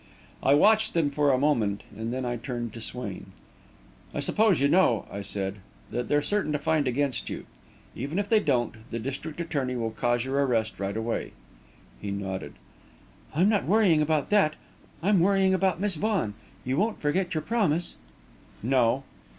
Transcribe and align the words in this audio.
I 0.41 0.55
watched 0.55 0.95
them 0.95 1.11
for 1.11 1.29
a 1.31 1.37
moment, 1.37 1.83
and 1.95 2.11
then 2.11 2.25
I 2.25 2.35
turned 2.35 2.73
to 2.73 2.81
Swain. 2.81 3.27
"I 4.15 4.19
suppose 4.19 4.59
you 4.59 4.67
know," 4.67 5.05
I 5.11 5.21
said, 5.21 5.57
"that 5.91 6.07
they're 6.07 6.23
certain 6.23 6.51
to 6.53 6.57
find 6.57 6.87
against 6.87 7.29
you? 7.29 7.45
Even 7.95 8.17
if 8.17 8.27
they 8.27 8.39
don't, 8.39 8.77
the 8.89 8.97
district 8.97 9.39
attorney 9.39 9.75
will 9.75 9.91
cause 9.91 10.25
your 10.25 10.43
arrest 10.43 10.79
right 10.79 10.97
away." 10.97 11.33
He 12.01 12.09
nodded. 12.09 12.53
"I'm 13.35 13.47
not 13.49 13.65
worrying 13.65 14.01
about 14.01 14.31
that. 14.31 14.55
I'm 15.03 15.19
worrying 15.19 15.53
about 15.53 15.79
Miss 15.79 15.93
Vaughan. 15.97 16.33
You 16.65 16.77
won't 16.77 16.99
forget 16.99 17.35
your 17.35 17.43
promise?" 17.43 17.93
"No." 18.63 19.03